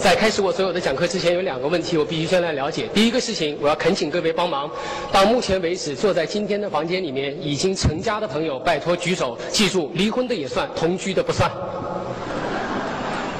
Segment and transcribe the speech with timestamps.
[0.00, 2.88] 在开始我所有的讲课之前，有两个问题我必须先来了解。
[2.92, 4.70] 第一个事情，我要恳请各位帮忙。
[5.10, 9.38] 到目前为止，坐在今天的房间里面已经成家的朋友，拜托举手。
[9.50, 11.50] 记住，离婚的也算，同居的不算。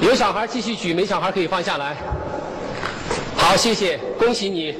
[0.01, 1.95] 有小孩继续举，没小孩可以放下来。
[3.37, 4.73] 好，谢谢，恭喜你。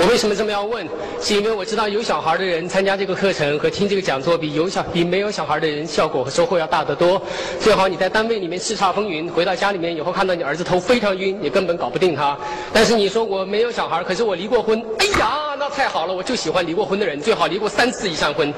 [0.00, 0.88] 我为什么这么要问？
[1.20, 7.20] 是因为我知道有小孩的人参加这个课程和听这个讲座，比有小比没有小孩的人效果和收获要大得多。
[7.60, 12.34] 最好你在单位里面叱咤风云，回到家里面以后看到你儿子头非常晕，你根本搞不定他。
[12.72, 18.50] 但是你说我没有小孩，可是我离过婚，哎呀，那太好了，我就喜欢离过婚的人，最好离过三次以上婚。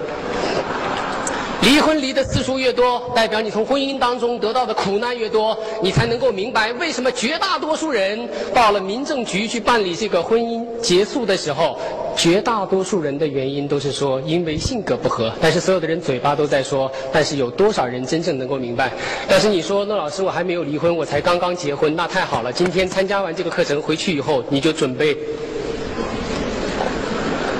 [1.63, 11.79] 离婚离的次数越多，代表你从婚姻当中得到的苦难越多，你才能够明白为什么绝大多数人到了民政局去办理这个婚姻结束的时候，
[12.17, 15.33] 绝大多数人的原因都是说因为性格不合。
[15.41, 18.91] 但是所有的人嘴巴都在说，但是有多少人真正能够明白？
[19.29, 22.53] 但是你说，那老师我还没有离婚，我才刚刚结婚，那太好了。
[22.53, 25.17] 今天参加完这个课程回去以后，你就准备。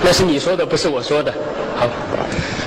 [0.05, 1.33] 那是你说的，不是我说的。
[1.77, 1.89] 好。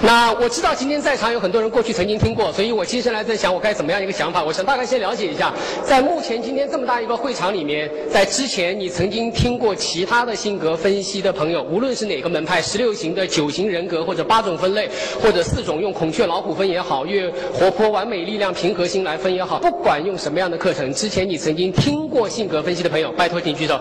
[0.05, 4.43] 那我知道今天在场有很多人过去曾经听过，所以我接下来在想我该怎么样一个想法。
[4.43, 5.51] 我想大概先了解一下，
[5.83, 14.87] 在目前今天这么大一个会场里面，在之前你曾经听过其他的性格分析的朋友，无论是哪个门派，十六型的九型人格，或者八种分类，
[15.19, 23.79] 或者四种用孔雀老虎分也好，越活泼完美力量平和心来分也好，不管用什么样的课程，之前你曾经听过性格分析的朋友，拜托请举手。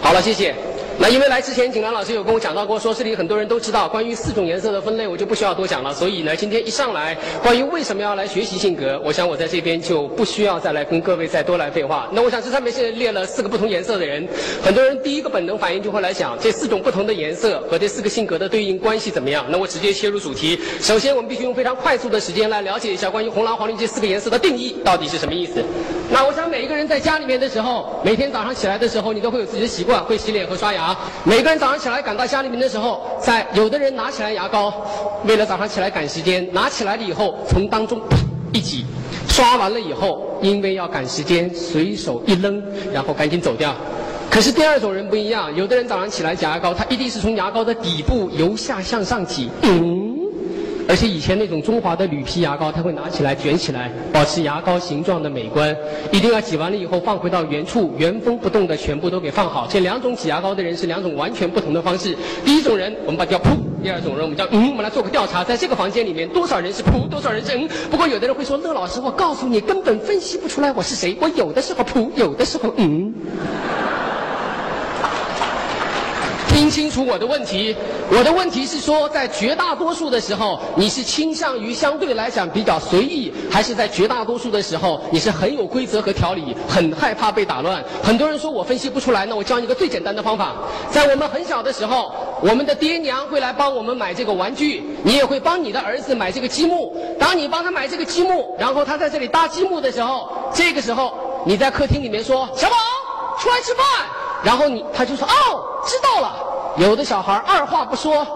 [0.00, 0.54] 好了，谢谢。
[0.98, 5.92] 那因为来之前，景兰老师有跟我讲到过，说这里很多人都知道关于四种颜色的分类，我就不需要多讲了。
[5.92, 12.08] 所以呢，今天一上来，关于为什么要来学习性格，我想我在这边就不需要再来跟各位再多来废话。
[12.12, 14.26] 那我想这上面是列了四个不同颜色的人，
[14.62, 19.44] 很多人第一个本能反应就会来想，这四种不同的颜色和这四个性格的对应关系怎么样？
[19.48, 20.58] 那我直接切入主题。
[20.80, 25.64] 首先，我们必须用非常快速的时间来了解一下关于红蓝黄绿这四个颜色的定义到底是什么意思。
[26.10, 30.94] 那我想每一个人在家里面的时候，每天早上起来的时候，你都会有自己的习惯，会洗脸和刷牙。
[31.24, 34.70] 每个人早上起来赶到家里面的时候，在有的人拿起来牙膏，
[35.24, 37.98] 为了早上起来赶时间，拿起来了以后从当中
[38.52, 38.84] 一挤，
[39.28, 43.74] 刷完了以后，因为要赶时间，随手一扔，然后赶紧走掉。
[44.30, 50.11] 可是第二种人不一样，有的人早上起来挤牙膏，他一定是从牙膏的底部由下向上挤，嗯。
[50.92, 55.74] 而且以前那种中华的铝皮牙膏，它会拿起来卷起来，保持牙膏形状的美观。
[56.10, 59.66] 一定要挤完了以后放回到原处，原封不动的全部都给放好。
[59.70, 62.14] 这两种挤牙膏的人是两种完全不同的方式。
[62.44, 64.68] 第一种人我们把叫噗，第二种人我们叫嗯。
[64.68, 67.66] 我们来做个调查，在这个房间里面多少人是噗，多少人是嗯？
[67.90, 71.16] 不过有的人会说，乐老师，我告诉你，根本分析不出来我是谁。
[71.22, 73.14] 我有的时候噗，有的时候嗯。
[76.62, 77.74] 听清楚我的问题，
[78.08, 87.82] 我的问题是说，在绝大多数的时候，你是倾向于相对来讲比较随意，还是在绝大多数的时候，你是很有规则和条理，很害怕被打乱？
[88.00, 90.52] 很多人说我分析不出来，那我教你一个最简单的方法。
[90.88, 96.96] 在我们很小的时候，我们的爹娘会来帮我们买这个玩具，你也会帮你的儿子买这个积木。
[97.18, 101.12] 当你帮他买这个积木，然后他在这里搭积木的时候，这个时候
[101.44, 102.76] 你在客厅里面说：“小宝，
[103.40, 103.84] 出来吃饭。”
[104.44, 106.51] 然后你他就说哦，知道了。
[106.78, 108.26] 有的小孩二话不说，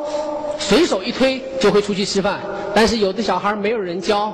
[0.59, 2.39] 随手一推就会出去吃饭。
[2.75, 4.31] 但是有的小孩没有人教，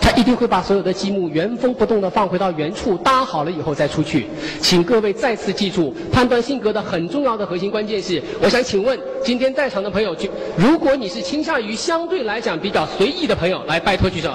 [0.00, 4.26] 他一定会把所有的积木原封不动的放回到原处，搭好了以后再出去。
[4.60, 14.32] 请各位再次记住，判断性格的很重要的核心关键是，我想请问今天在场的朋友，就如果你是倾向于相对来讲比较随意的朋友，来拜托举手。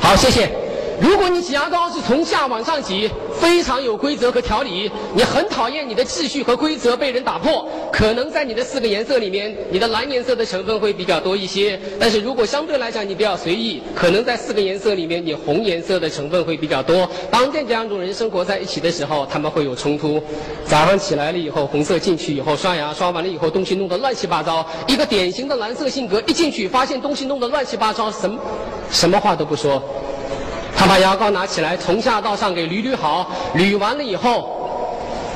[0.00, 0.69] 好，谢谢。
[1.00, 11.80] 如果你挤牙膏是从下往上挤，非常有规则和条理，你很讨厌你的秩序和规则被人打破，可能在你的四个颜色里面，你的蓝颜色的成分会比较多一些。
[11.98, 17.08] 但是如果相对来讲你比较随意，可能在四个颜色里面，你红颜色的成分会比较多。
[17.30, 20.22] 当这两种人生活在一起的时候，他们会有冲突。
[20.66, 24.66] 早上起来了以后，红色进去以后刷牙，刷完了以后东西弄得乱七八糟。
[24.86, 28.38] 一个典型的蓝色性格一进去，发现东西弄得乱七八糟，什么
[28.90, 29.82] 什么话都不说。
[30.80, 34.80] 他把牙膏拿起来，从下到上给捋捋好，捋完了以后，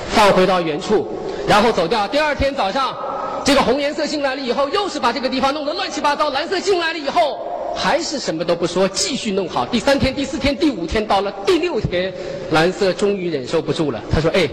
[0.08, 1.06] 放回到原处，
[1.46, 2.08] 然后走掉。
[2.08, 2.96] 第二天早上，
[3.44, 6.30] 这个红颜色进来了以后，又是把这个地方弄得乱七八糟。
[6.30, 7.38] 蓝色进来了以后，
[7.76, 9.66] 还是什么都不说，继续弄好。
[9.66, 12.10] 第三天、第四天、第五天，到了第六天，
[12.50, 14.00] 蓝色终于忍受不住了。
[14.10, 14.48] 他说：“哎，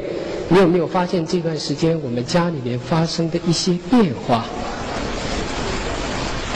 [0.49, 4.43] 你有没有发现这段时间我们家里面发生的一些变化？”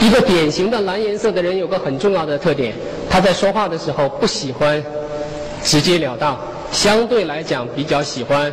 [0.00, 2.74] 一个典型的蓝颜色的人有个很重要的特点。
[3.08, 4.82] 他在说话的时候不喜欢
[5.62, 6.38] 直截了当，
[6.70, 8.52] 相对来讲比较喜欢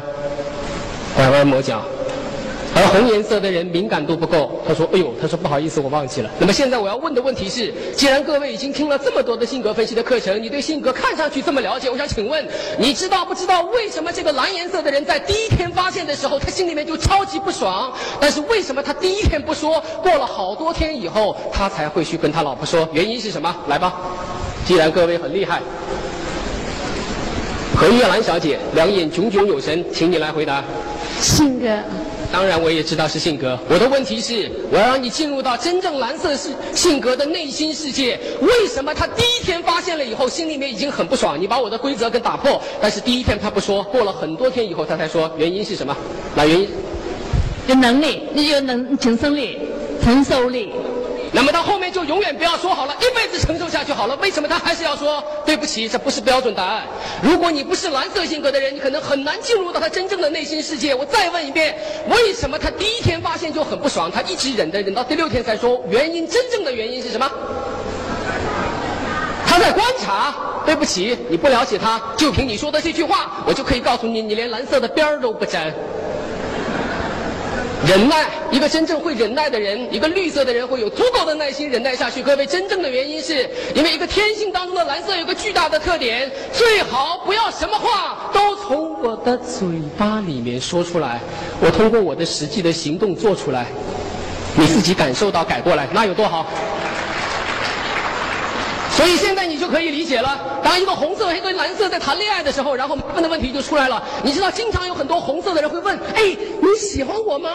[1.15, 1.83] 拐弯抹角。
[2.75, 4.59] 而红颜色的人敏感度不够。
[4.67, 12.47] 他说：“哎呦，他说不好意思，我忘记了。”那么现在我要问的问题是：既然各位已经听了这么多的性格分析的课程，你对性格看上去这么了解，我想请问，
[12.79, 17.93] 你知道不知道为什么这个蓝颜色的人在第一天发现的时候，他心里面就超级不爽？
[18.19, 22.87] 但是为什么他第一天不说，过了好多天以后，他才会去跟他老婆说？
[22.91, 23.55] 原因是什么？
[23.67, 23.93] 来吧，
[24.65, 25.61] 既然各位很厉害，
[27.75, 30.63] 何月兰小姐两眼炯炯有神，请你来回答。
[31.19, 31.67] 性格。
[32.33, 33.59] 当然，我也知道是性格。
[33.69, 38.19] 我的问题是，我要让你进入到真正蓝色是性格的内心世界。
[38.41, 41.39] 为什么他第一天发现了以后，心里面已经很不爽？
[41.39, 45.95] 你把我的规则给打破，但是第一天他不说，过了很多天以后他才说，原因是什么？
[46.35, 46.67] 那原因？
[47.67, 49.59] 有能力，你有能承受力、
[50.03, 50.73] 承受力。
[51.31, 53.62] 那么到后面就永远不要说好了，一辈子承受
[54.03, 54.17] 好了。
[54.17, 55.87] 为什么他还是要说对不起？
[55.87, 56.83] 这不是标准答案。
[57.21, 60.93] 如果你不是蓝色性格的人，你可能很难进入到他真正的内心世界。
[60.93, 61.73] 我再问一遍，
[62.09, 64.11] 为什么他第一天发现就很不爽？
[64.11, 66.27] 他一直忍着，忍到第六天才说原因。
[66.27, 67.31] 真正的原因是什么？
[69.47, 70.35] 他在观察。
[70.65, 75.73] 对不起，你不了解他，就凭你说的这句话，我就可以告诉你，你连蓝色的边儿都不沾。
[77.85, 82.23] 忍耐，一个真正会忍耐的人，一个绿色的人会有足够的耐心忍耐下去。
[82.23, 91.19] 各位，真正的原因是因为一个天性当中的蓝色有个巨大的特点，最好不要什么话都从我的嘴巴里面说出来，
[91.59, 93.65] 我通过我的实际的行动做出来，
[94.55, 96.47] 你自己感受到改过来，那有多好？
[98.95, 104.01] 所以现在你就可以理解了，当一个红色和一个蓝色在谈恋爱的时候，然后麻烦的问题就出来了。
[104.23, 107.49] 你知道，经常有很多红色的人会问：“哎，你喜欢我吗？”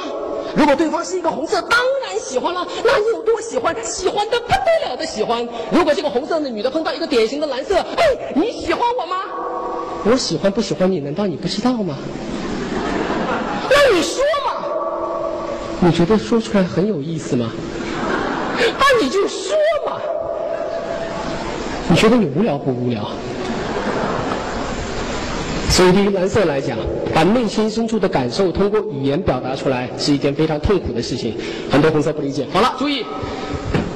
[0.56, 2.66] 如果对方是一个红色，当然喜欢了。
[2.84, 3.74] 那你有多喜欢？
[3.84, 5.46] 喜欢的不得了的喜欢。
[5.70, 9.16] 如果这个红色的女的碰到一个典型的蓝色，哎，你喜欢我吗？
[10.04, 10.98] 我喜欢不喜欢你？
[11.00, 11.96] 难道你不知道吗？
[13.70, 14.66] 那你说嘛？
[15.80, 17.50] 你觉得说出来很有意思吗？
[18.58, 19.56] 那你就说
[19.86, 20.00] 嘛。
[21.90, 23.08] 你觉得你无聊不无聊？
[25.70, 26.76] 所以对于蓝色来讲，
[27.14, 31.36] 把内心深处的感受通过语言表达出来是一件非常痛苦的事情。
[31.70, 32.46] 很多红色不理解。
[32.52, 33.06] 好了，注意，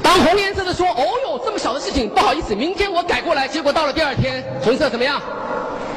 [0.01, 5.21] 当红颜色的说：“哦哟，这么小的事情，不好意思，明天我改过来。”结果到了第二天，红色怎么样？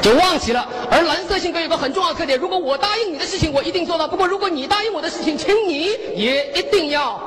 [0.03, 0.67] 就忘记了。
[0.91, 7.21] 而蓝色性格有个很重要的特点：如果我答应你的事情，我一定做到；不过如果你答应我的事情，请你也一定要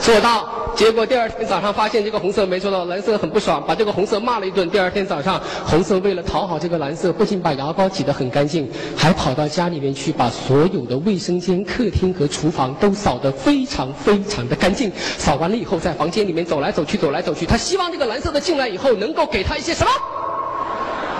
[0.00, 0.48] 做到。
[0.76, 4.68] 结果第二天早上发现这个红色没做到，蓝色很不爽，把这个红色骂了一顿。
[4.70, 14.90] 第二天早上，红色为了讨好这个蓝色，不仅把牙膏挤得很干净，还跑到家里面去把所有的卫生间、客厅和厨房都扫得非常非常的干净。
[15.16, 17.46] 扫完了以后，在房间里面走来走去，走来走去。
[17.46, 19.90] 他希望这个蓝色的进来以后能够给他一些什么？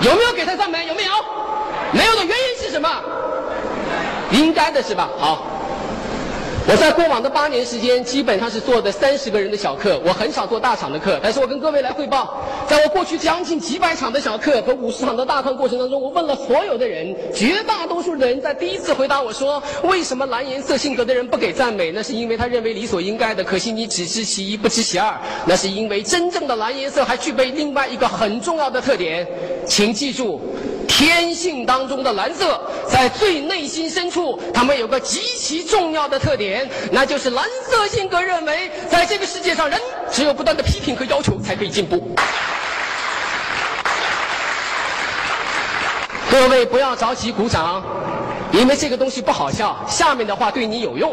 [0.03, 0.85] 有没有给他赞美？
[0.87, 1.11] 有没有？
[1.93, 2.89] 没有的原因是什么？
[4.33, 5.09] 应该的是吧？
[5.17, 5.47] 好。
[6.67, 11.21] 我在过往的八年时间，基本上是做的三十个人的小课，我很少做大场的课。
[11.23, 21.93] 但是我跟各位来汇报，在我过去将近几百场的小课和五十场的大课过程当中，我问了所有的人，绝大多数的人在第一次回答我说：“为什么蓝颜色性格的人不给赞美？
[21.93, 23.45] 那是因为他认为理所应该的。
[23.45, 25.21] 可惜你只知其一，不知其二。
[25.45, 29.27] 那是因为真正的蓝颜色还具备另外一个很重要的特点，
[29.67, 30.41] 请记住。”
[30.97, 39.77] 天性当中的蓝色，在最内心深处，他们有个极其重要的特点，那就是蓝色性格认为，在这个世界上，人
[40.09, 42.15] 只有不断的批评和要求，才可以进步。
[46.31, 47.83] 各位不要着急鼓掌，
[48.53, 51.13] 因为这个东西不好笑，下面的话对你有用。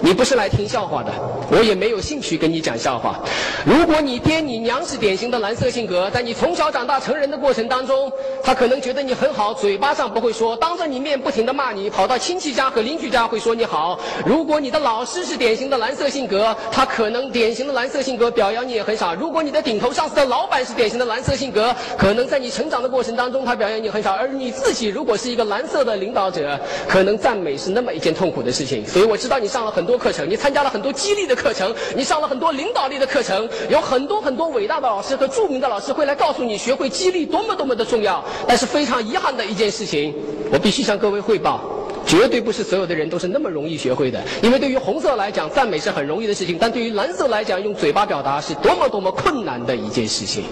[0.00, 1.10] 你不是来听笑话的，
[1.50, 3.18] 我也没有兴趣跟你讲笑话。
[3.64, 8.12] 如果你爹你娘是典型的蓝色性格，在你从小长大成人的过程当中，
[8.42, 13.98] 他可能觉得你很好，嘴巴上不会说，当着你面不停的骂你，跑到亲戚家和邻居家会说你好。
[14.24, 19.14] 如果你的老师是典型的蓝色性格，他可能典型的蓝色性格表扬你也很少。
[19.14, 24.12] 如果你的顶头上司的老板是典型的蓝色性格，可能在你成长的过程当中他表扬你很少。
[24.12, 28.86] 而你自己如果是一个蓝色的领导者，可能赞美是那么一件痛苦的事情。
[28.86, 29.85] 所以我知道你上了很。
[29.86, 38.24] 多课程，你参加了很多激励的课程，你上了很多领导力的课程，有很多很多伟大的老师和著名的老师会来告诉你，学会激励多么多么的重要。
[38.48, 40.14] 但是非常遗憾的一件事情，
[40.52, 41.60] 我必须向各位汇报，
[42.06, 44.22] 绝对不是所有的人都是那么容易学会的。
[44.42, 50.44] 因为对于红色来讲，赞美是很容易的事情，但对于蓝色来讲，用嘴巴表达是多么多么困难的一件事情。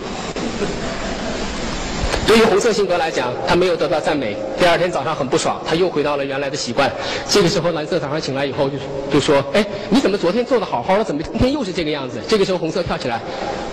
[2.27, 6.91] 对于红色性格来讲，他没有得到赞美，第二天早上很不爽，他又回到了原来的习惯。
[7.29, 8.77] 这个时候，蓝色早上醒来以后就
[9.13, 13.21] 就说：“哎，你怎么昨天做的好好的，怎么今天又是这个样子？”这个时候，红色跳起来：“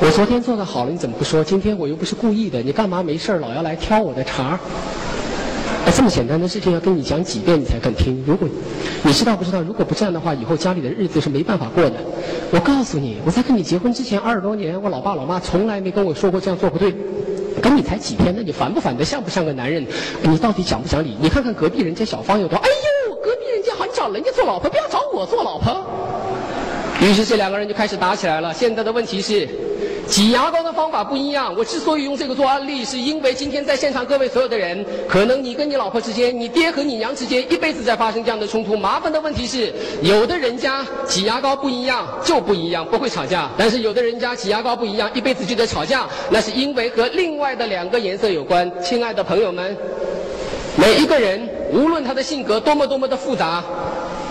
[0.02, 1.44] 我昨天做的好了，你怎么不说？
[1.44, 4.60] 今天我又不是故意的，你干嘛没事老要来挑我的茬？”
[5.84, 8.24] 哎这么简单的事情要跟你讲几遍你才肯听？
[8.28, 8.48] 如果
[9.02, 9.62] 你知道不知道？
[9.62, 11.94] 如果不这样的话，以后家里的日子是没办法过的。
[12.52, 16.94] 我告诉你，我在跟你结婚之前二十多年，我老爸老妈从来没跟我说过这样做不对。
[17.62, 19.06] 跟你才几天，那你烦不烦的？
[19.06, 19.86] 像不像个男人？
[20.24, 21.16] 你到底讲不讲理？
[21.22, 22.70] 你看看隔壁人家小芳有多，哎
[23.08, 25.86] 呦，隔壁人家好，你找人家做老婆，不要找我做老婆。
[27.02, 28.54] 于是这两个人就开始打起来了。
[28.54, 29.48] 现在的问题是。
[30.12, 31.56] 挤牙膏的方法不一样。
[31.58, 38.76] 我之所以用这个做案例，是因为今天在现场各位所有的人，可能你跟你老婆之间，你爹和你娘之间，一辈子在发生这样的冲突。
[38.76, 46.06] 麻烦的问题是，有的人家挤牙膏不一样就不一样，不会吵架；但是有的人家挤牙膏不一样，一辈子就得吵架。
[46.30, 48.70] 那是因为和另外的两个颜色有关。
[48.84, 49.78] 亲爱的朋友们，
[50.76, 53.64] 每一个人，无论他的性格多么多么的复杂。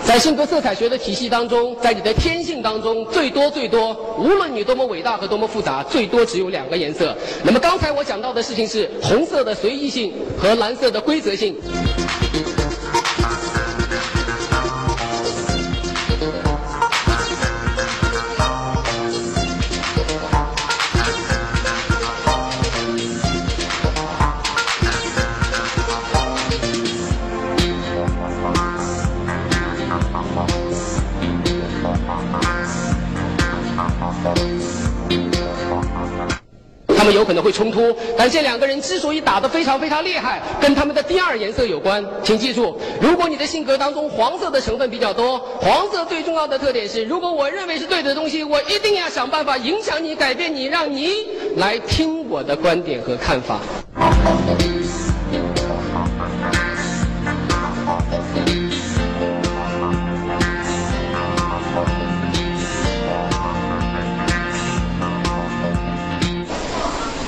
[0.05, 7.15] 在性格色彩学的体系当中，在你的天性当中，最多最多，无论你多么伟大和多么复杂，最多只有两个颜色。
[7.43, 11.55] 那么刚才我讲到的事情是红色的随意性和蓝色的规则性。
[37.11, 42.03] 有可能会冲突，但这两个人之所以打得非常非常厉害，跟他们的第二颜色有关。
[42.23, 51.27] 请记住，如果你的性格当中黄色的成分比较多，黄色最重要的特点是，如果我认为是对的东西，我一定要想办法影响你、改变你，让你
[51.57, 53.59] 来听我的观点和看法。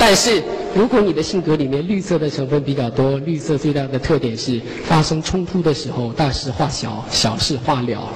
[0.05, 0.43] 但是，
[0.75, 8.09] 如果你的性格里面绿色的成分比较多，绿色最大的特点是发生冲突的时候，大事化小，小事化了。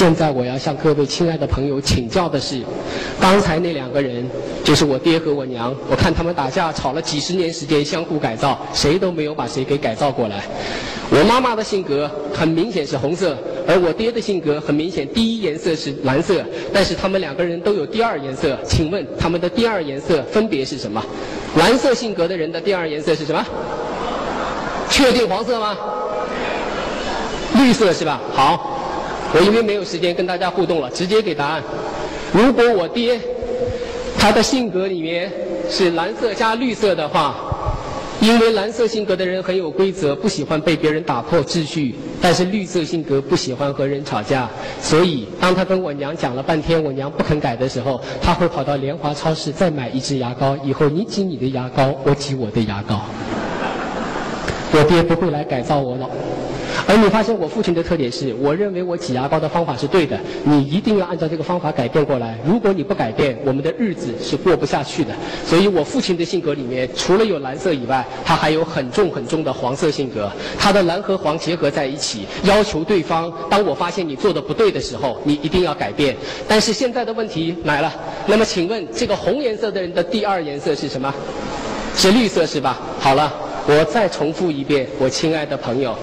[0.00, 2.62] 现在我要向各位亲爱的朋友请教的是，
[3.20, 4.26] 刚才那两个人
[4.64, 10.42] 就是我爹和我娘，我看他们打架吵了几十年时间，相互改造，谁都没有把谁给改造过来。
[11.10, 13.36] 我妈妈的性格很明显是红色，
[13.68, 16.42] 而我爹的性格很明显第一颜色是蓝色，
[16.72, 21.04] 但是他们两个人都有第二颜色，请问他们的第二颜色分别是什么？
[21.58, 23.44] 蓝色性格的人的第二颜色是什么？
[24.88, 25.76] 确定黄色吗？
[27.58, 28.18] 绿色是吧？
[28.32, 28.79] 好。
[29.32, 31.62] 我因为没有时间跟大家互动了，直接给答案。
[32.32, 33.20] 如果我爹
[34.18, 35.30] 他的性格里面
[35.70, 37.36] 是蓝色加绿色的话，
[38.20, 44.48] 因为蓝色性格的人很有规则，不喜欢被别人打破秩序；但是绿色性格不喜欢和人吵架，
[44.82, 50.56] 所以当他跟我娘讲了半天，我娘不肯改的时候，他会跑到联华超市再买一支牙膏。
[50.62, 53.00] 以后你挤你的牙膏，我挤我的牙膏。
[54.72, 56.08] 我爹不会来改造我了。
[56.88, 62.38] 而你发现我父亲的特点是，我认为我挤牙膏的方法是对的，你一定要按照这个方法改变过来。
[62.44, 65.14] 如果你不改变，我们的日子是过不下去的。
[65.46, 70.30] 所以我父亲的性格里面，除了有蓝色以外，他还有很重很重的黄色性格。
[70.58, 76.16] 他的蓝和黄结合在一起，要求对方，当我发现你做的不对的时候，你一定要改变。
[76.48, 77.92] 但是现在的问题来了，
[78.26, 81.12] 那么请问这个红颜色的人的第二颜色是什么？
[81.96, 82.78] 是绿色是吧？
[82.98, 83.32] 好了，
[83.66, 85.94] 我再重复一遍，我亲爱的朋友。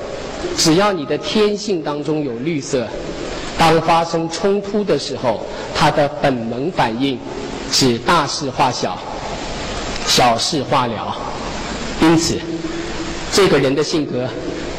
[0.58, 2.88] 只要你的天性当中有绿色，
[3.58, 5.42] 当发生冲突的时候，
[5.76, 7.18] 他的本能反应
[7.72, 8.98] 是大事化小，
[10.06, 11.16] 小事化了。
[12.02, 12.36] 因此，
[13.32, 14.28] 这个人的性格，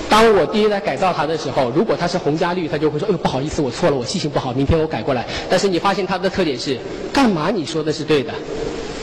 [0.08, 6.78] 当我爹来改造他的时候，如果他是红加绿，他就会说：“哎呦，不好意思，我错了，我记性不好，明天我改过来。”但是你发现他的特点是，
[7.12, 8.32] 干嘛你说的是对的？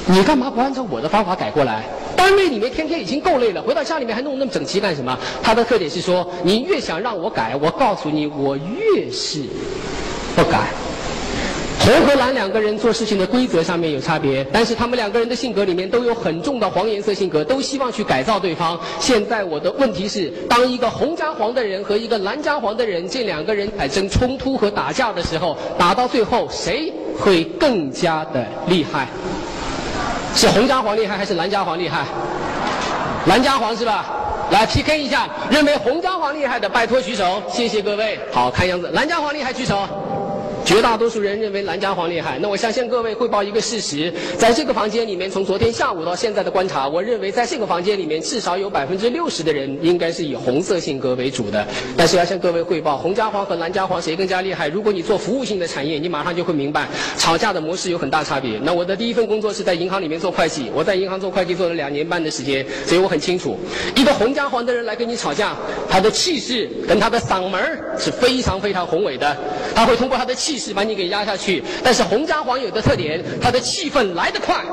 [0.08, 1.84] 你干嘛不按照我的方法改过来？
[2.16, 5.18] 单位里面天天已经够累了，回到家里面还弄那么整齐干什么？
[5.44, 9.42] 他的特点是说，你越想让我改，我告诉你，我越是
[10.36, 10.70] 不改。
[11.78, 18.80] 红和蓝两个人做事情的规则上面有差别，但是他们两个人的性格里面都有很重的黄颜色性格，都希望去改造对方。
[19.00, 29.08] 现在我的问题是，当一个红加黄的人和一个蓝加黄的人，这两个人产生冲突和打架的时候，打到最后谁会更加的厉害？
[30.36, 32.04] 是红家黄厉害还是蓝家黄厉害？
[33.28, 34.06] 蓝家黄是吧？
[34.52, 38.20] 来 PK 一下，认为红家黄厉害的拜托举手，谢谢各位。
[38.32, 39.88] 好看样子，蓝家黄厉害举手，
[40.66, 42.40] 绝大多数人认为蓝家黄厉害。
[42.40, 51.66] 那我想向各位汇报一个事实，在这个房间里面，从昨天下午到现在的观察，我认为在这个房间里面至少有百分之六十的人应该是以红色性格为主的。
[51.96, 54.68] 但是要向各位汇报，红家黄和蓝家黄谁更加厉害？
[54.68, 58.60] 如果你做服务性的产业，你马上就会明白，吵架的模式有很大差别。
[58.64, 63.56] 那我的第一份工作是在银行里面做会计，我在银行做会计做了两年半的时间，所以我很清楚，
[63.96, 65.56] 一个红家黄的人来跟你吵架，
[65.88, 67.62] 他的气势跟他的嗓门
[68.00, 69.38] 是非常非常宏伟的，
[69.76, 71.64] 他会通过他的气势把你给压下去。
[71.84, 74.64] 但是红家黄有个特点，他的气氛来得快。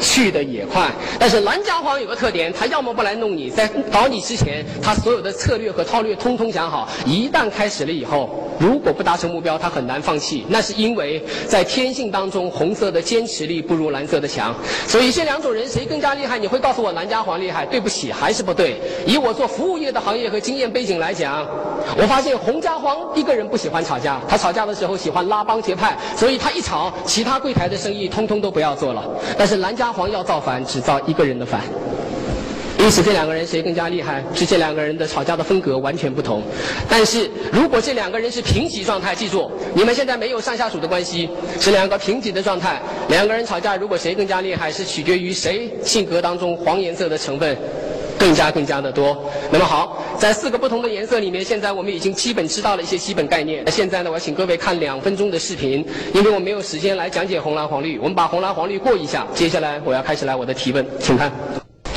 [0.00, 6.88] 去的也快，但是蓝家黄有个特点，他要么不来弄你，在搞你之前，他所有的策略和套略通通想好。
[7.06, 10.44] 一旦开始了以后，如果不达成目标，他很难放弃。
[10.48, 14.54] 那是因为在天性当中，红色的坚持力不如蓝色的强。
[14.88, 16.38] 所以这两种人谁更加厉害？
[16.38, 17.64] 你会告诉我蓝家黄厉害？
[17.66, 18.80] 对不起，还是不对。
[19.06, 21.46] 以我做服务业的行业和经验背景来讲，
[21.96, 29.04] 我发现红家黄一个人不喜欢吵架，他吵架的时候喜欢拉帮结派，所以他一吵，其他柜台的生意通通都不要做了。
[29.38, 29.91] 但是蓝家。
[29.92, 31.60] 黄要造反，只造一个人的反。
[32.78, 34.24] 因此，这两个人谁更加厉害？
[34.34, 36.42] 是这两个人的吵架的风格完全不同。
[36.88, 41.28] 但是如果这两个人是平级状态，记住，你们现在没有上下属的关系，
[41.60, 42.82] 是两个平级的状态。
[43.08, 47.56] 两个人吵架，如果谁更加厉害，是取决于谁性格当中黄颜色的成分。
[48.22, 49.28] 更加更加的多。
[49.50, 53.64] 那么好，在四个不同的颜色里面，现在我们已经基本知道了一些基本概念。
[53.66, 59.26] 那现在呢，我要请各位看两分钟的视频，因为我没有时间来讲解红蓝黄绿，我们把红蓝黄绿过一下。
[59.34, 61.32] 接下来我要开始来我的提问，请看。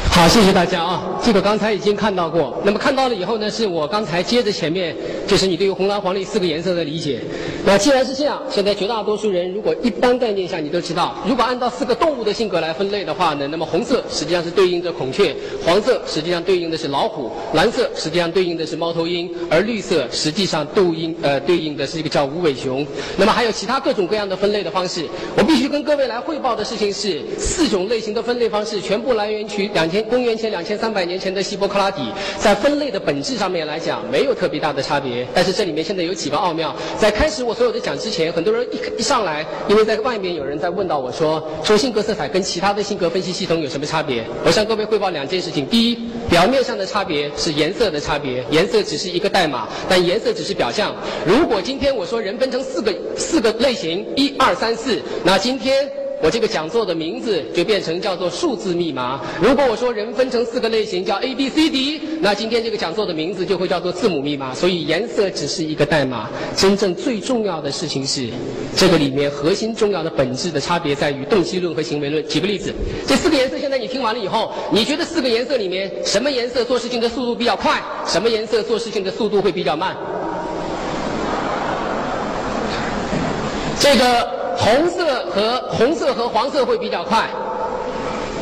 [0.09, 1.19] 好，谢谢大家啊！
[1.21, 2.59] 这个刚才已经看到过。
[2.63, 4.95] 那么看到了以后呢，是我刚才接着前面，
[5.27, 7.19] 就是你对于红蓝黄绿四个颜色的理解。
[7.65, 22.85] 那既然是这样，现在绝大多数人如果一般概念下你都知道，如果按照四个动物的性格来分类的话呢，那么红色实际上是对应着孔雀，黄色实际上对应的是老虎，蓝色实际上对应的是猫头鹰，而绿色实际上对应呃对应的是一个叫无尾熊。
[23.17, 25.05] 那么还有其他各种各样的分类的方式。
[25.35, 30.03] 我必须跟各位来汇报的事情是，四种类型的分类方式全部来源于两千。
[30.03, 35.25] 公元前两千三百年前的希波克拉底，在分类的本质上面来讲，没有特别大的差别。
[35.33, 36.75] 但是这里面现在有几个奥妙。
[36.99, 44.25] 在开始我所以我在讲之前，很多人一一上来，因为在外面有人在问到我说，说性格色彩跟其他的性格分析系统有什么差别？
[44.45, 45.65] 我向各位汇报两件事情。
[45.65, 45.97] 第一，
[46.29, 50.93] 表面上的差别是颜色的差别，颜色只是一个代码，但颜色只是表象。
[51.25, 56.04] 如果今天我说人分成四个四个类型，一二三四，那今天。
[56.25, 59.21] 我这个讲座的名字就变成叫做数字密码。
[59.39, 64.51] 如果我说人分成四个类型叫 A B C D，那今天这个讲座的名字就会叫做字母密码。
[64.51, 68.27] 所以颜色只是一个代码，真正最重要的事情是，
[68.75, 72.27] 这个里面核心重要的本质的差别在于动机论和行为论。
[72.27, 72.73] 举个例子，
[73.05, 77.79] 这四个颜色现在你听完了以后，你觉得四个颜色里面什么颜色做事情的速度比较快？
[78.07, 79.95] 什么颜色做事情的速度会比较慢？
[83.79, 84.34] 这个。
[84.57, 87.27] 红色和红色和黄色会比较快，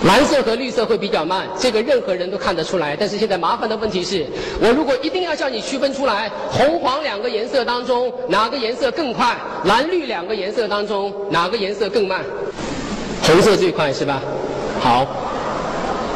[0.06, 2.96] 蓝色和绿色会比较慢，这个任何人都看得出来。
[2.98, 4.26] 但是现在麻烦的问题是，
[4.62, 12.22] 我如果一定要叫你区分出来，红黄两个颜色当中哪个颜色更快，蓝绿两个颜色当中哪个颜色更慢？
[13.24, 14.22] 红色最快是吧？
[14.80, 15.06] 好，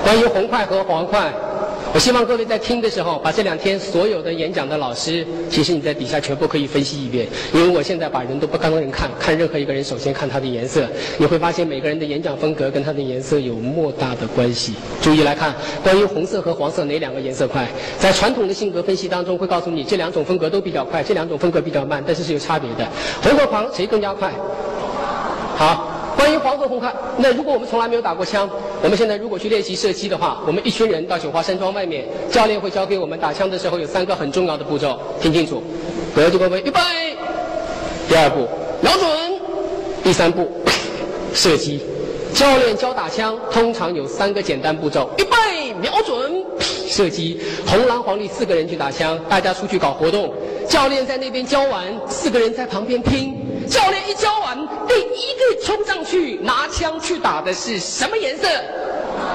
[0.04, 1.32] 关于红快和黄快。
[1.98, 7.26] 我希望各位在听的时候，把这两天所有的演讲的老师，其实你在底下全部可以分析一遍。
[7.52, 14.76] 因为我现在把人都不当人看，看任何一个人，首先看他的颜色，你会发现每个人的演讲风格跟他的颜色有莫大的关系。
[15.02, 17.68] 注意来看，关于红色和黄色哪两个颜色快？
[17.98, 22.88] 在传统的性格分析当中，会告诉你这两种风格都比较快，这两种风格比较慢，但是是有差别的。
[23.24, 24.32] 红和黄谁更加快？
[25.58, 25.96] 好。
[26.18, 28.50] 关于黄河红快，那如果我们从来没有打过枪，
[28.84, 35.64] 我们现在如果去练习射击的话，我们一群人到九华山庄外面，教练会教给我们打枪的时候有三个很重要的步骤，听清楚。
[36.16, 36.80] 格子各位，预备。
[38.08, 38.48] 第二步，
[38.82, 39.08] 瞄准。
[40.04, 40.48] 第三步，
[41.34, 41.82] 射击。
[42.34, 47.42] 教练教打枪通常有三个简单步骤：预备，瞄准，射击。
[47.66, 50.32] 红蓝黄绿四个人去打枪，大家出去搞活动，
[50.70, 53.36] 教练在那边教完，四个人在旁边听。
[53.68, 58.48] 教练一教完，第一个冲上去拿枪去打的是什么颜色？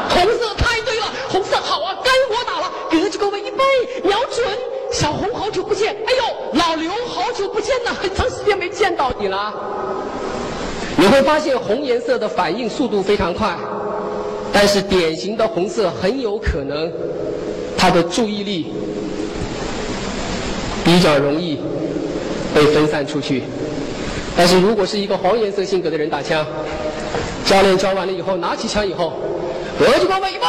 [0.08, 2.70] 红色，太对了，红色好啊，该我打了。
[2.90, 3.64] 格子各位，预备，
[4.04, 4.46] 瞄准。
[4.92, 5.96] 小红，好久不见。
[6.06, 9.52] 哎呦，老刘，好久不见呐，很长时间没见到你了。
[10.96, 13.56] 你会发现红颜色的反应速度非常快，
[14.52, 16.92] 但是典型的红色很有可能，
[17.76, 18.72] 他的注意力
[20.84, 21.58] 比较容易
[22.54, 23.42] 被分散出去。
[24.36, 26.44] 但是如果是一个黄颜色性格的人打枪，
[27.44, 29.12] 教练教完了以后，拿起枪以后，
[29.78, 30.46] 格子各位预备，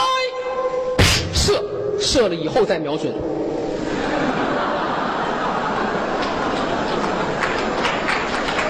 [1.33, 1.63] 射，
[1.99, 3.13] 射了以后再瞄准。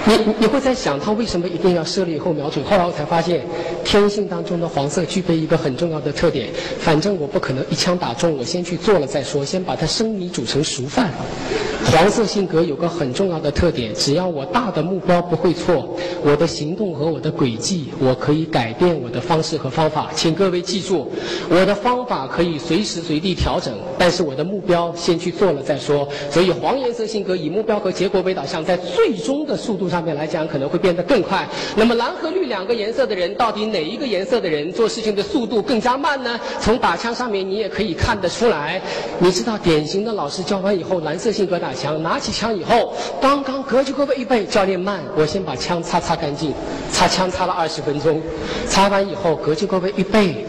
[0.06, 2.64] 你你会在想，他为什么一定要射了以后瞄准？
[2.66, 3.46] 后来我才发现，
[3.86, 6.50] 天性当中的黄色具备一个很重要的特点。
[6.80, 11.10] 反正我不可能一枪打中，我先去做了再说，先把它生米煮成熟饭。
[11.86, 20.10] 黄色性格有个很重要的特点，只要我大的目标不会错，我的行动和我的轨迹，我可以改变我的方式和方法。
[20.16, 21.12] 请各位记住，
[21.50, 26.08] 我的方法可以随时随地调整，但是我的目标先去做了再说。
[26.30, 31.48] 所以黄颜色性格以目标和结果为导向，在最终的速度上面来讲，可能会变得更快。
[31.76, 36.40] 那么蓝和绿两个颜色的人，到底哪一个颜色的人做事情的速度更加慢呢？
[36.60, 38.82] 从打枪上面你也可以看得出来。
[39.20, 46.52] 你知道典型的老师教完以后，蓝色性格打枪，拿起枪以后，刚刚格局各位预备，教练慢，我先把枪擦擦干净，
[46.92, 48.20] 擦枪擦了二十分钟，
[48.68, 50.44] 擦完以后格局各位预备，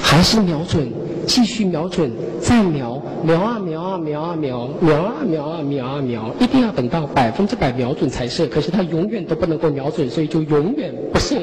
[0.00, 0.88] 还是瞄准。
[1.28, 2.10] 继续瞄准，
[2.40, 8.46] 再瞄，瞄啊瞄啊瞄啊瞄，瞄啊瞄啊瞄啊瞄，一定要等到百分之百瞄准才射。
[8.46, 11.36] 可是他永远都不能够瞄准，所以就永远不射。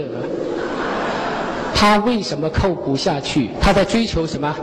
[1.76, 3.52] 他为什么扣不下去？
[3.62, 4.54] 他在追求什么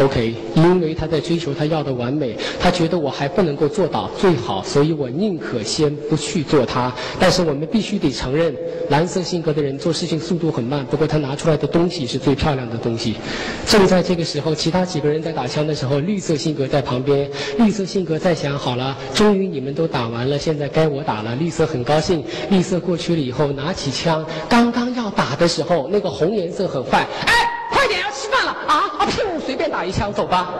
[0.00, 6.92] ？OK，因为他在追求他要的完美，他觉得我还不能够做到最好，所以我宁可先不去做它。
[7.18, 8.54] 但是我们必须得承认，
[8.88, 13.14] 蓝色性格的人做事情速度很慢，不过他拿出来的东西是最漂亮的东西。
[13.66, 21.36] 正在这个时候，其他几个人在打枪的时候，绿色性格在旁边，绿色性格在想：好了，终于你们都打完了，现在该我打了。
[21.36, 27.06] 绿色很高兴，绿色过去了以后，拿起枪，刚刚要打的时候，那个红颜色很坏，
[29.80, 30.50] 打一枪，走吧。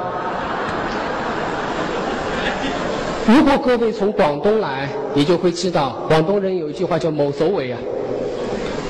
[3.27, 7.79] 如果各位从广东来，你就会知道，广东人有一句话叫“某所谓”啊。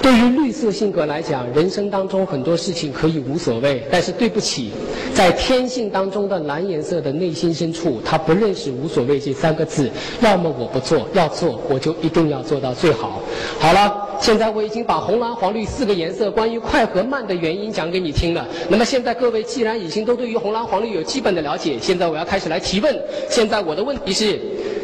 [0.00, 4.70] 对于绿色性格来讲，人生当中很多事情可以无所谓，但是对不起，
[5.12, 9.90] 在天性当中的蓝颜色的内心深处，他不认识“无所谓”这三个字。
[10.20, 13.20] 要么我不做，要做我就一定要做到最好。
[13.58, 18.46] 好了，现在我已经把红、蓝、黄、绿四个颜色关于快和慢的原因讲给你听了。
[18.68, 22.96] 那么现在各位既然已经都对于红、蓝、黄、绿有基本的了解，现在我要开始来提问。
[23.28, 24.38] 现在我的问题是。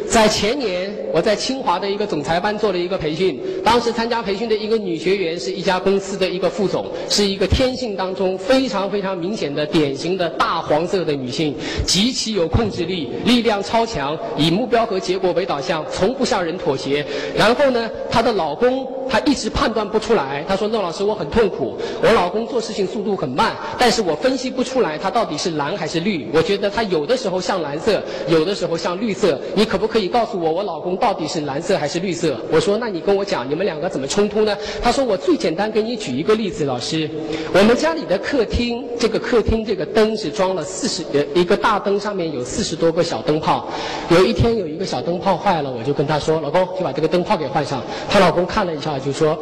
[0.09, 3.39] 在前年，我在清华的一个总裁班做了一个培训。
[3.63, 11.53] 当时参加培训的一个女学员是一家公司的一个副总，是一个天性当中非常非常明显的典型的大黄色的女性，
[11.85, 17.05] 极其有控制力，力量超强，以目标和结果为导向，从不向人妥协。
[17.35, 20.43] 然后呢，她的老公她一直判断不出来。
[20.47, 26.29] 她说：“陆老师，我很痛苦，我老公做事情速度很慢，但是我分析不出来他到底是蓝还是绿。
[26.33, 29.39] 我觉得他有的时候像蓝色，有的时候像绿色。
[29.53, 32.39] 你可不可？”可以告诉我，我老公到底是蓝色还是绿色？
[32.51, 34.55] 我说，那你跟我讲，你们两个怎么冲突呢？
[34.79, 37.09] 他说，我最简单给你举一个例子，老师，
[37.51, 43.67] 我们家里的客厅，这个客厅这个灯是装了四十呃一个大灯，上面有四十多个小灯泡。
[44.11, 47.81] 有一天有一个小灯泡坏了，我就跟他说，老公，就把这个灯泡给换上。
[48.07, 49.35] 她老公看了一下，就说，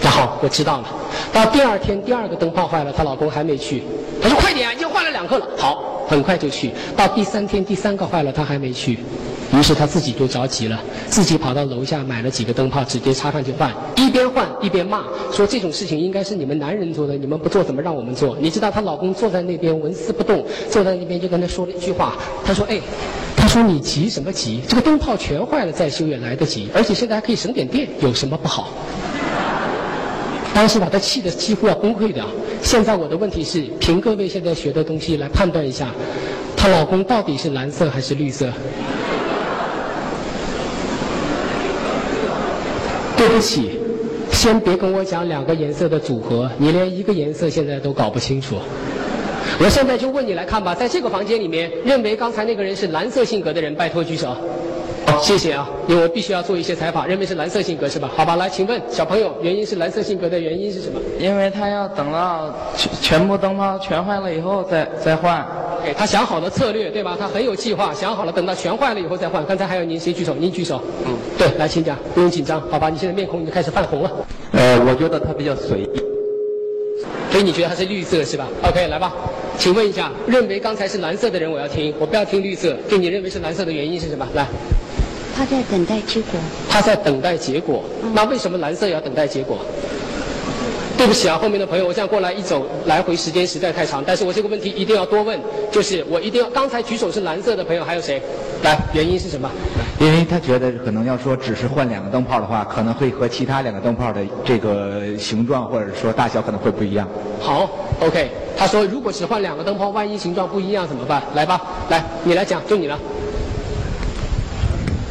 [0.00, 0.88] 那好，我知道了。
[1.32, 3.82] 到第二天，第二个灯泡坏了，她老公还没去。
[4.22, 5.48] 他说，快点，已经换了两个了。
[5.58, 9.00] 好，很快就去到第三天，第三个坏了，他还没去。
[9.56, 13.72] 于是他自己就着急了，自己跑到楼下买了几个灯泡，直接插上去换。
[13.96, 18.36] 一边换一边骂，说这种事情应该是你们男人做的，你们不做怎么让我们做？
[18.40, 22.80] 你知道她老公坐在那边纹丝不动，坐在那边就跟她说了一句话，他说：“哎，
[23.36, 24.60] 他说你急什么急？
[24.68, 28.68] 这个灯泡全坏了再修也来得及，而且现在还可以省点电，有什么不好？”
[30.52, 32.26] 当时把她气得几乎要崩溃掉。
[32.60, 35.90] 现在我的问题是，凭各位现在学的东西来判断一下，
[36.56, 38.48] 她老公到底是蓝色还是绿色？
[43.26, 43.80] 对不起，
[44.30, 48.56] 先别跟我讲两个颜色的组合，你连一个颜色现在都搞不清楚。
[49.58, 54.36] 我现在就问你来看吧，在这个房间里面，认为刚才那个人是蓝色性格的人，拜托举手。
[55.22, 58.10] 谢谢啊，因为我必须要做一些采访，认为是蓝色性格是吧？
[58.14, 61.00] 好吧，来，请问小朋友，原因是蓝色性格的原因是什么？
[61.18, 65.46] 因为他要等到全全部灯泡全坏了以后再再换。
[65.84, 67.16] 给他想好了策略，对吧？
[67.18, 69.44] 他很有计划，想好了，等到全坏了以后再换。
[69.44, 70.34] 刚才还有您谁举手？
[70.34, 70.82] 您举手。
[71.06, 72.88] 嗯，对，来，请讲，不用紧张，好吧？
[72.88, 74.10] 你现在面孔已经开始泛红了。
[74.52, 76.02] 呃，我觉得他比较随意，
[77.30, 79.12] 所以你觉得他是绿色是吧？OK，来吧，
[79.58, 82.74] 请问一下，认为刚才是蓝色的人，我要听，我不要听绿色。
[82.88, 84.26] 就你认为是蓝色的原因是什么？
[84.34, 84.46] 来。
[85.36, 86.40] 他在等待结果。
[86.70, 87.82] 他在等待结果。
[88.14, 89.58] 那为什么蓝色要等待结果？
[91.04, 94.02] 对不起啊，后面的朋友，我这样过来一走，来回时间实在太长。
[94.06, 95.38] 但是我这个问题一定要多问，
[95.70, 98.22] 就是我一定要刚才举手是蓝色的朋友还有谁？
[98.62, 99.50] 来，原因是什么？
[100.00, 107.06] 因为他觉得可能要说只是换两个灯泡的话，可能会和其他两个灯泡的这个形状或者说大小可能会不一样。
[107.38, 107.68] 好
[108.00, 108.30] ，OK。
[108.56, 111.22] 他说如果只换两个灯泡，万一形状不一样怎么办？
[111.34, 112.98] 来吧，来，你来讲，就你了。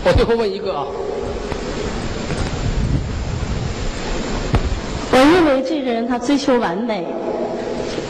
[0.06, 0.88] 我最后问一个啊，
[5.16, 7.06] 我认为这个人他追求完美，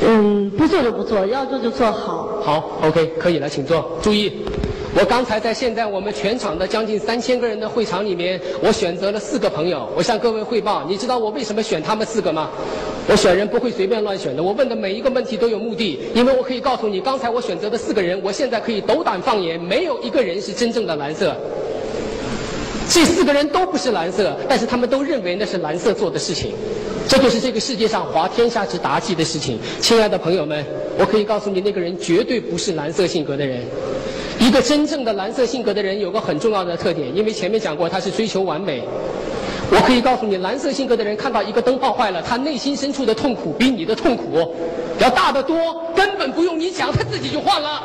[0.07, 2.39] 嗯，不做就不做，要做就做好。
[2.41, 3.99] 好，OK，可以了，请坐。
[4.01, 4.31] 注意，
[4.97, 10.85] 我刚才在现在我们全场的将近三千个人的会场里面，我选择了四个朋友，我向各位汇报。
[10.87, 12.49] 你知道我为什么选他们四个吗？
[13.09, 21.35] 我选人不会随便乱选的，我问的每一个问题都有目的，因为我可以告诉你，刚才我选择的四个人，我现在可以斗胆放言，没有一个人是真正的蓝色。
[22.89, 26.51] 这四个人都不是蓝色，但是他们都认为那是蓝色做的事情，
[27.07, 29.59] 这就是这个世界上滑天下之妲己的事情。
[29.79, 30.65] 亲爱的朋友们，
[30.97, 33.61] 我可以告诉你，那个人绝对不是蓝色性格的人。
[34.39, 38.83] 一个真正的蓝色性格的人有个很重要的特点，因为前面讲过，他是追求完美。
[39.71, 44.55] 我可以告诉你，蓝色性格的人看到一个灯泡坏了，他内心深处的痛苦比你的痛苦
[44.99, 47.81] 要大得多，根本不用你讲，他自己就换了。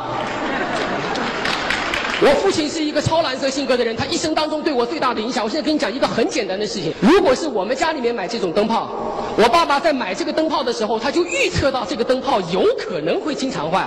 [2.20, 5.44] 我父亲是一个超蓝色性格的人，他一生当中对我最大的影响。
[5.44, 8.90] 我现在跟你讲一个很简单的事情：如果是我们家里面买这种灯泡，
[9.36, 13.86] 我爸爸在买这个灯泡的时候，他就预测到这个灯泡有可能会经常坏，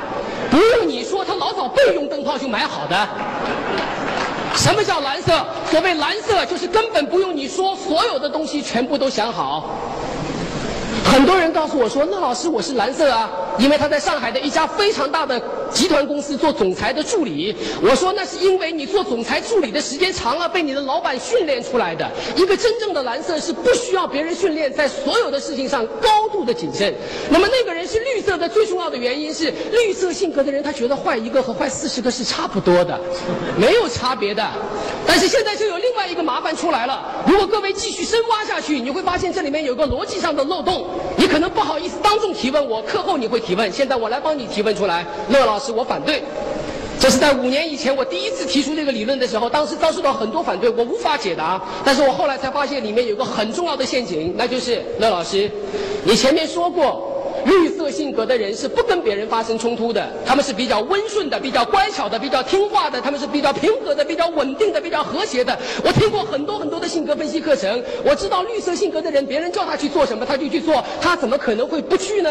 [0.50, 3.08] 不用你说，他老早备用灯泡就买好的。
[4.56, 5.46] 什么叫蓝色？
[5.70, 9.78] 所谓蓝色，就是根本不用你说，所有的东西全部都想好。
[11.04, 15.41] 很多人告诉我说：“那老师，我是蓝色啊，因为他在上海的一家非常大的
[15.74, 22.10] 集团公司做总裁的助理。”我说：“那是因为你做总裁助理的时间长了，被你的老板训练出来的。
[22.36, 26.94] 一个真正的蓝色是不需要别人训练，在所有的事情上高度的谨慎。
[27.30, 33.00] 那么那个人是绿色的，最重要的原因是绿色性格的人，他觉得坏一个和坏四十个是差不多的，
[33.58, 34.48] 没有差别的。
[35.06, 37.24] 但是现在就有另外一个麻烦出来了。
[37.28, 40.88] 如果各位继续深挖下去，你会发现这里面有个逻辑上的漏洞。
[41.18, 43.72] 你可能不好意思当众提问，我课后你会提问。
[43.72, 45.06] 现在我来帮你提问出来。
[45.30, 46.24] 乐老，是我反对。
[47.00, 51.62] 这是在五年以前我第一次提出这个理论的时候，当时遭受到很多反对，我无法解答。
[51.86, 55.50] 但是我后来才发现里面有个很重要的陷阱，那就是乐老师，
[56.04, 57.08] 你前面说过。
[57.43, 65.58] 绿色性格的人是不跟别人发生冲突的，他们是比较温顺的、比较乖巧的、比较听话的，他们是比较平和的、比较稳定的、比较和谐的。
[65.84, 72.30] 我听过很多很多的性格分析课程，我知道绿色性格的人，别人叫他去做什么他就去做，他怎么可能会不去呢？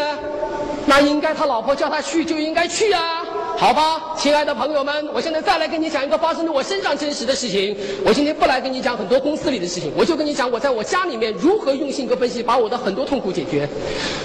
[0.85, 3.25] 那应该他老婆叫他去就应该去啊。
[3.57, 7.77] 好吧，亲爱的朋友们，我现在再来跟你讲一个发生在我身上真实的事情。
[8.03, 13.69] 我今天不来跟你讲很多公司里的事情，我就跟你讲我在我家里面如何用性格分析把我的很多痛苦解决。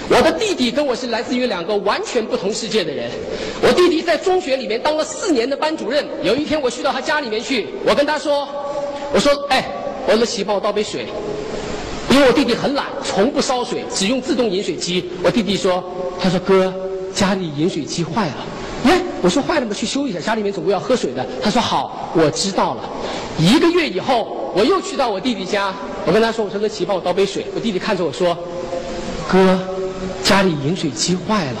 [0.09, 3.11] 我的弟弟跟我是来自于两个完全不同世界的人。
[3.61, 6.03] 我弟弟在中学里面当了四年的班主任。
[6.23, 8.47] 有一天我去到他家里面去，我跟他说
[9.13, 9.63] ：“我说，哎，
[10.07, 11.05] 我们媳妇我倒杯水。”
[12.09, 15.09] 因为我弟弟很懒，从不烧水，只用自动饮水机。
[15.23, 15.83] 我弟弟说
[16.19, 16.73] ：“他说哥，
[17.13, 18.35] 家里饮水机坏了。”
[18.85, 19.73] 耶，我说坏了吗？
[19.73, 21.25] 去修一下，家里面总归要喝水的。
[21.43, 22.83] 他说好，我知道了。
[23.37, 25.73] 一个月以后，我又去到我弟弟家，
[26.05, 28.37] 我跟他说：“我说哥，起，帮我倒杯水。”我弟弟看着我说
[29.27, 29.59] ：“哥，
[30.23, 31.59] 家里饮水机坏了。”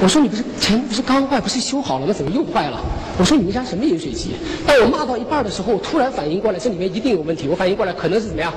[0.00, 2.12] 我说：“你不是前不是刚坏，不是修好了吗？
[2.12, 2.80] 怎么又坏了？”
[3.18, 7.48] 我说：“你们家什么饮水机？”当我骂到一半的时候，我突然反应过来，这里面一定有问题。
[7.48, 8.52] 我反应过来，可能是怎么样？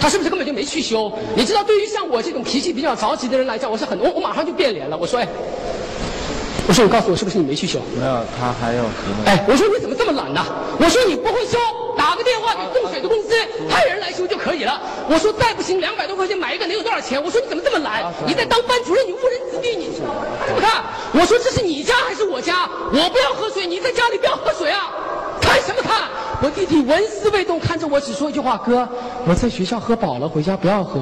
[0.00, 1.12] 他是不是根本就没去修？
[1.36, 4.96] 你知道，对于像我这种脾气比较着急的人来讲，我是很我我马上就变脸了。
[4.96, 5.28] 我说：“哎。”
[6.68, 7.80] 我说你告诉我是不是你没去修？
[7.98, 8.84] 没有，他还有。
[9.26, 10.40] 哎，我说你怎么这么懒呢？
[10.78, 11.58] 我说你不会修，
[11.96, 13.30] 打个电话给供水的公司，
[13.68, 14.80] 派人来修就可以了。
[15.08, 17.22] 我说再不行，两百多块钱买一个能有多少钱？
[17.22, 18.12] 我说你怎么这么懒？
[18.26, 20.82] 你在当班主任，你误人子弟，你怎么看？
[21.12, 22.68] 我说这是你家还是我家？
[22.92, 24.90] 我不要喝水，你在家里不要喝水啊！
[25.40, 26.08] 看什么看？
[26.42, 28.88] 我弟弟纹丝未动，看着我只说一句话：哥，
[29.26, 31.00] 我在学校喝饱了，回家不要喝。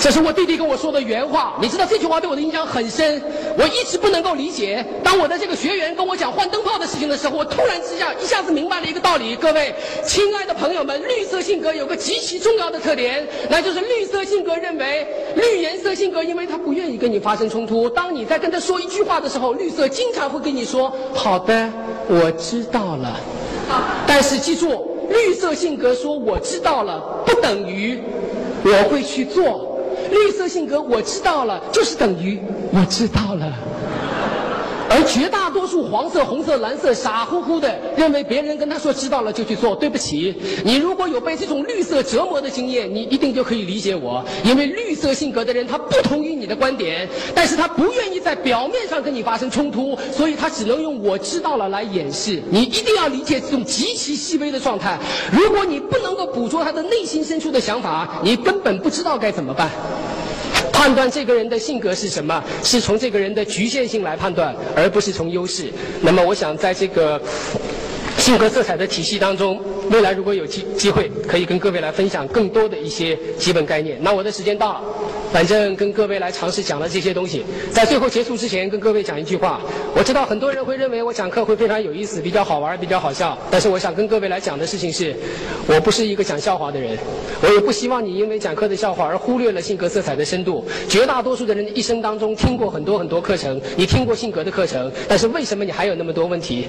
[0.00, 3.20] 这是我弟弟跟我说的原话，你知道这句话对我的影响很深。
[3.58, 9.34] 我一直不能够理解，当我的这个学员跟我讲换灯泡的事情的时候，我突然之下一下子明白了一个道理。
[9.34, 9.74] 各位
[10.06, 17.90] 亲爱的朋友们，绿色性格有个极其重要的特点，那就是绿色性格认为绿颜色性格，因为他不愿意跟你发生冲突。
[17.90, 21.68] 当你在跟他说一句话的时候，绿色经常会跟你说：“好的，
[22.08, 23.18] 我知道了。
[24.06, 28.00] ”但是记住，绿色性格说我知道了，不等于
[28.62, 29.67] 我会去做。
[30.10, 32.40] 绿色性格我知道了，就是等于
[32.72, 33.52] 我知道了。
[34.90, 39.76] 而绝大多数黄色、红色、蓝色傻乎乎的认为别人跟他说知道了就去做。
[39.76, 44.24] 对不起，你如果有被这种绿色折磨的经验，你一定就可以理解我。
[44.44, 52.42] 因为绿色性格的人他不同意你的观点，但是他不愿意在表面上跟你发生冲突，所以他只能用我知道了来掩饰。
[52.50, 54.98] 你一定要理解这种极其细微的状态。
[55.32, 59.68] 如果你不能够捕捉他的内心深处的想法，你根本不知道该怎么办。
[60.78, 65.72] 判断这个人的性格是什么，是从这个人的局限性来判断，而不是从优势。
[66.02, 67.20] 那么，我想在这个
[68.16, 69.60] 性格色彩的体系当中，
[69.90, 73.98] 未来如果有机机会，可以跟各位来分享更多的一些基本概念。
[74.00, 74.80] 那我的时间到了，
[75.32, 79.60] 反正跟各位来尝试讲了这些东西，在最后结束之前，跟各位讲一句话。
[79.94, 83.36] 我知道很多人会认为我讲课会非常有意思，比较好玩，比较好笑。
[83.50, 85.14] 但是我想跟各位来讲的事情是，
[85.66, 86.96] 我不是一个讲笑话的人，
[87.42, 90.64] 我也不希望你因为讲课的笑话而忽略了性格色彩的深度。
[90.88, 96.66] 绝大多数的人一生当中听过很多很多课程，你听过性格的课程，但是为什么你还有那么多问题？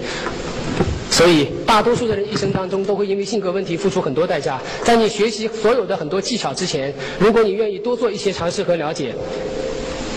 [1.19, 4.57] 所以，大多数的人一生当中都会因为性格问题付出很多代价。
[4.85, 9.13] 在你学习所有的很多技巧之前，如果你愿意多做一些尝试和了解，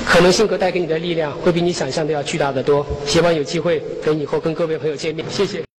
[0.07, 2.87] 可能性格带给你的力量会比你想象的要巨大的多。
[3.05, 5.72] 希望有机会跟以后跟各位朋友见面，谢谢。